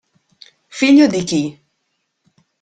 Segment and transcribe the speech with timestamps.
[0.77, 1.43] Figlio di chi?